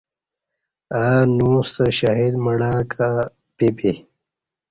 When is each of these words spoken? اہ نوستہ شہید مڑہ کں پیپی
اہ 0.99 1.09
نوستہ 1.37 1.85
شہید 1.97 2.33
مڑہ 2.45 2.73
کں 2.91 3.11
پیپی 3.57 3.93